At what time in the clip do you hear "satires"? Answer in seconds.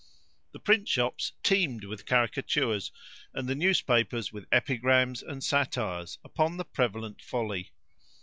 5.43-6.17